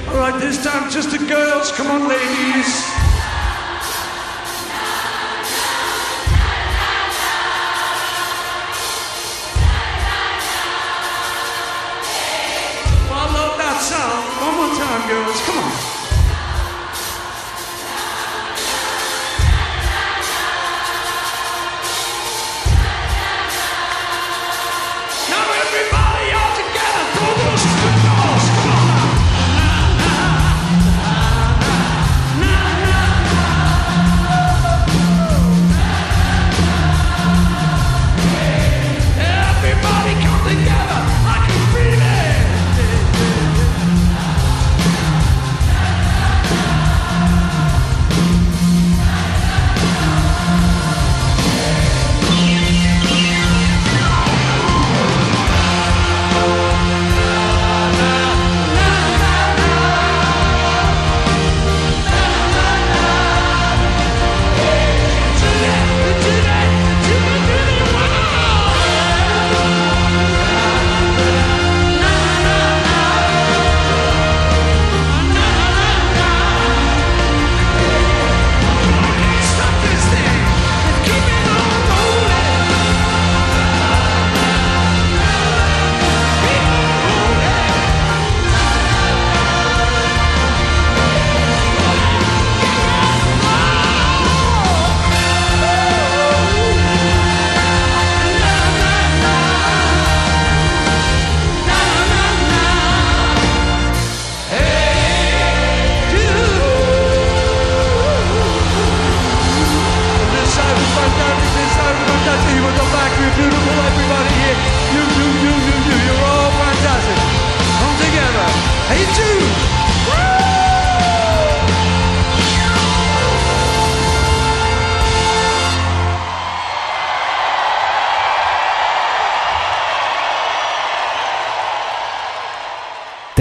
[0.08, 1.72] All right, this time just the girls.
[1.72, 2.91] Come on, ladies.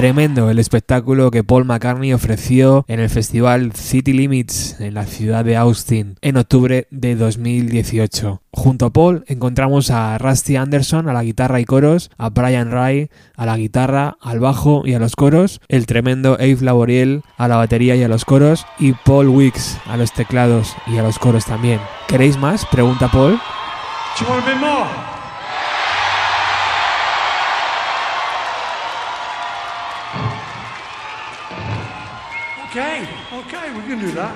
[0.01, 5.45] Tremendo el espectáculo que Paul McCartney ofreció en el festival City Limits en la ciudad
[5.45, 8.41] de Austin en octubre de 2018.
[8.51, 13.11] Junto a Paul encontramos a Rusty Anderson a la guitarra y coros, a Brian Ray
[13.35, 17.57] a la guitarra, al bajo y a los coros, el tremendo Abe Laboriel a la
[17.57, 21.45] batería y a los coros y Paul Wicks a los teclados y a los coros
[21.45, 21.79] también.
[22.07, 22.65] ¿Queréis más?
[22.65, 23.39] Pregunta Paul.
[34.01, 34.35] Do that.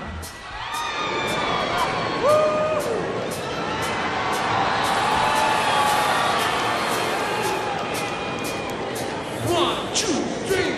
[9.49, 10.05] One, two,
[10.45, 10.71] three.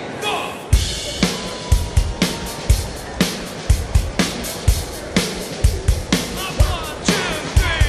[6.55, 7.23] One, two,
[7.57, 7.83] three,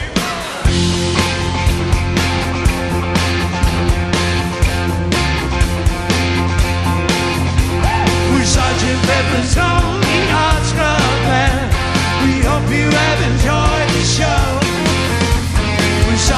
[8.45, 9.98] Sergeant Pepper's Lonely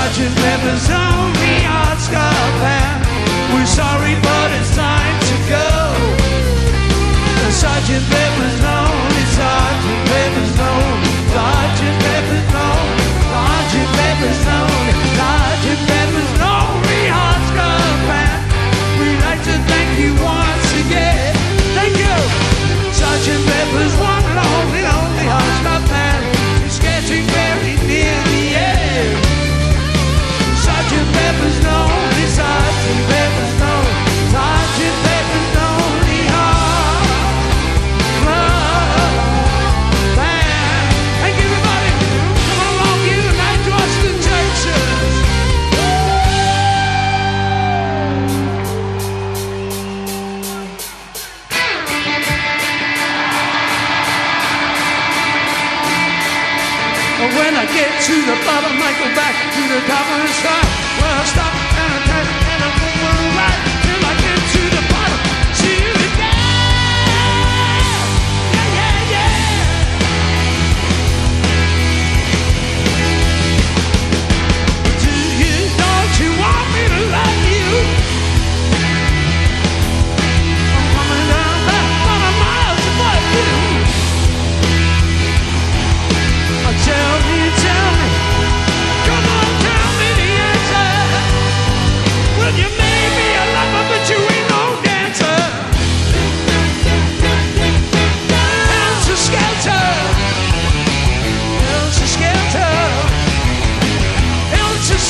[0.01, 3.05] Sergeant Pepper's Lonely Hearts Club Band.
[3.53, 5.69] We're sorry, but it's time to go.
[7.53, 9.10] Sergeant Pepper's Lonely,
[58.63, 60.80] go back to the top of the sky.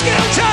[0.00, 0.49] skill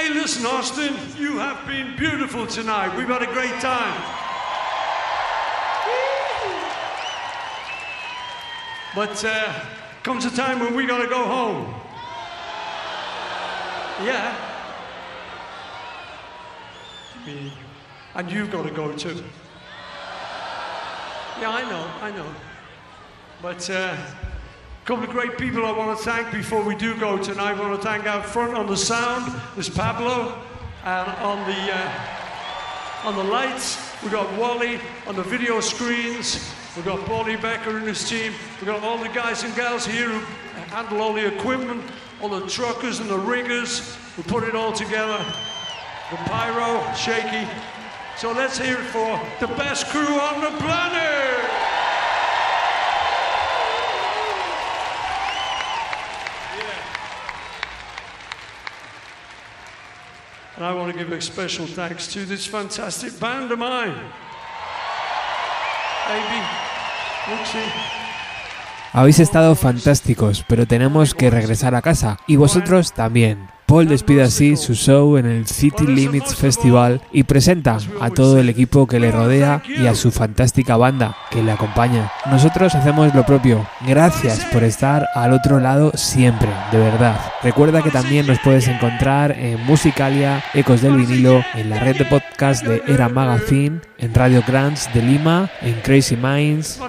[0.00, 2.96] Hey, listen, Austin, you have been beautiful tonight.
[2.96, 4.00] We've had a great time.
[8.94, 9.60] But uh,
[10.02, 11.74] comes a time when we gotta go home.
[14.02, 14.34] Yeah.
[17.26, 17.52] Me.
[18.14, 19.22] And you've got to go too.
[21.38, 22.34] Yeah, I know, I know.
[23.42, 23.98] But uh,
[24.84, 27.56] couple of great people I want to thank before we do go tonight.
[27.56, 30.40] I want to thank out front on the sound, there's Pablo,
[30.84, 32.18] and on the uh,
[33.04, 36.52] on the lights, we got Wally on the video screens.
[36.76, 38.32] We've got Paulie Becker and his team.
[38.60, 40.20] We've got all the guys and gals here who
[40.74, 41.82] handle all the equipment,
[42.22, 45.18] all the truckers and the riggers who put it all together.
[46.10, 47.48] The pyro, shaky.
[48.16, 51.39] So let's hear it for the best crew on the planet.
[60.60, 63.94] And I want to give a special thanks to this fantastic band of mine.
[68.92, 72.18] Habéis estado fantásticos, pero tenemos que regresar a casa.
[72.26, 73.48] Y vosotros también.
[73.70, 78.48] Paul despide así su show en el City Limits Festival y presenta a todo el
[78.48, 82.10] equipo que le rodea y a su fantástica banda que le acompaña.
[82.28, 83.64] Nosotros hacemos lo propio.
[83.86, 87.20] Gracias por estar al otro lado siempre, de verdad.
[87.44, 92.06] Recuerda que también nos puedes encontrar en Musicalia, Ecos del Vinilo, en la red de
[92.06, 96.80] podcast de Era Magazine, en Radio Grants de Lima, en Crazy Minds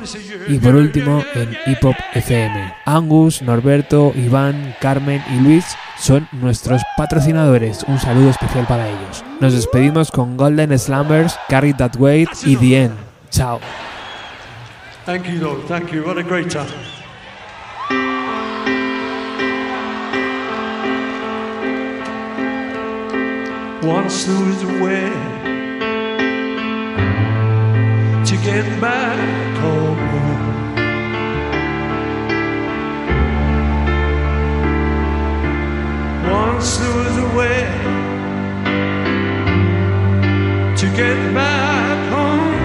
[0.48, 2.74] y por último en Hip Hop FM.
[2.86, 5.66] Angus, Norberto, Iván, Carmen y Luis
[5.98, 7.84] son nuestros patrocinadores.
[7.88, 9.24] Un saludo especial para ellos.
[9.40, 12.96] Nos despedimos con Golden Slumbers, Carry That Weight y The End.
[13.30, 13.60] Chao.
[15.06, 15.62] Thank you, though.
[15.68, 16.04] Thank you.
[16.04, 16.68] What a great time.
[23.84, 24.28] Once
[28.32, 29.98] to get back home.
[36.32, 37.62] Once there was a way
[40.80, 42.58] to get back home.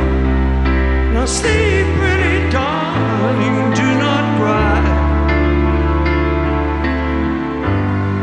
[1.15, 4.83] Now sleep, pretty darling, do not cry.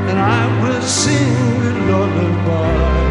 [0.10, 3.03] And I will sing a lullaby.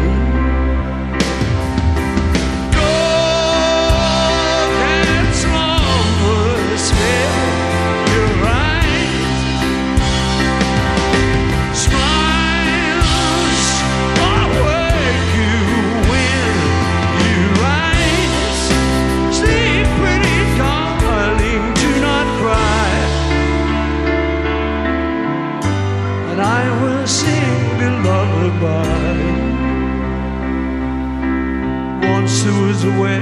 [32.83, 33.19] Once there a way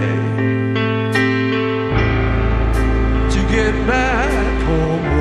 [3.30, 5.21] to get back homeward.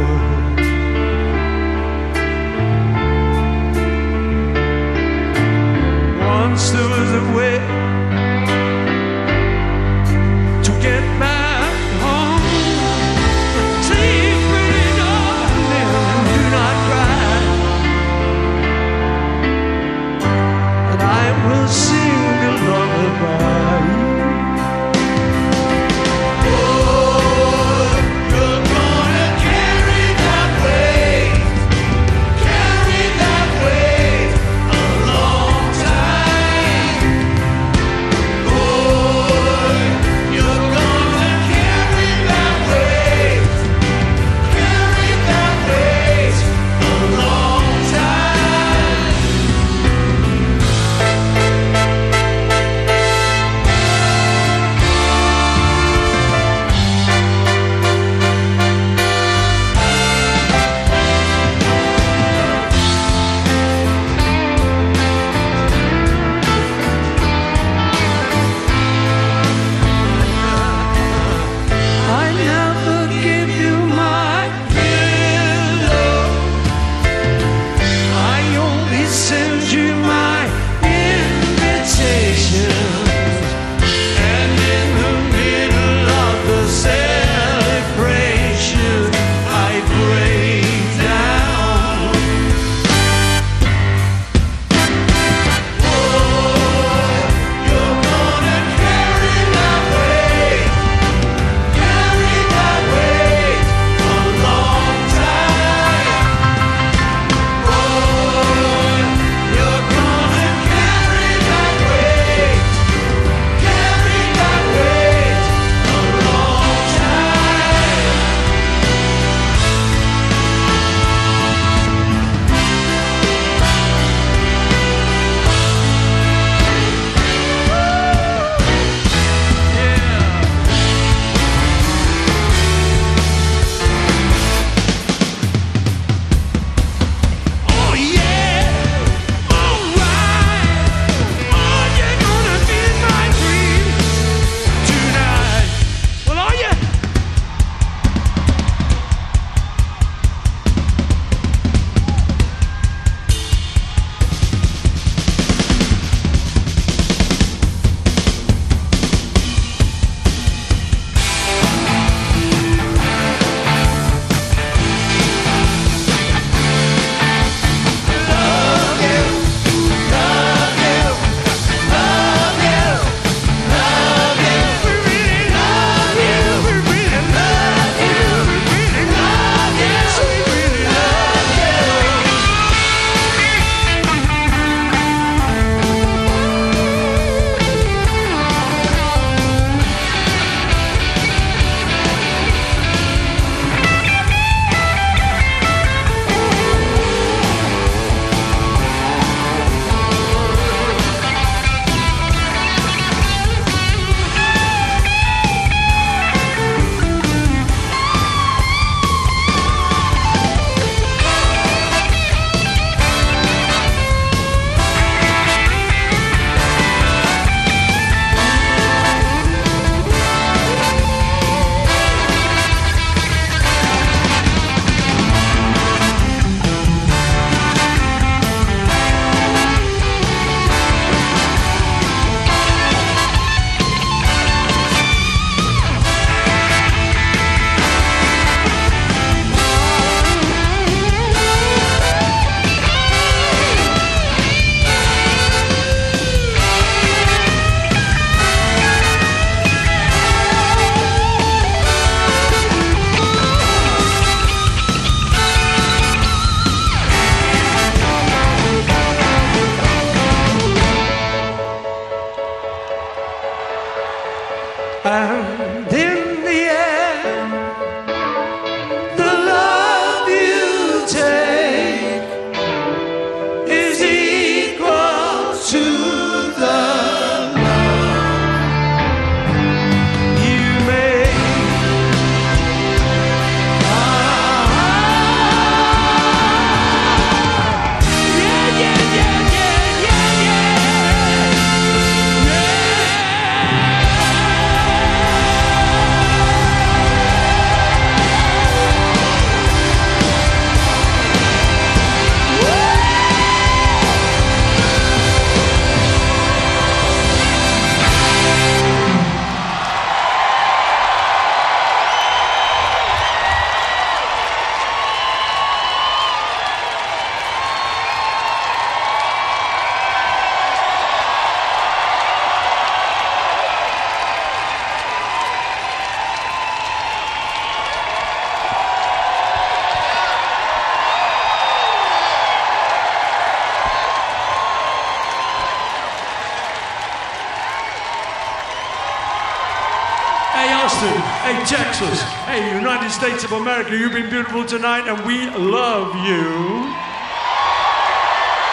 [343.44, 346.44] Of America, you've been beautiful tonight, and we love you.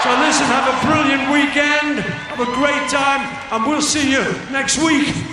[0.04, 3.24] So listen, have a brilliant weekend, have a great time,
[3.54, 5.27] and we'll see you next week.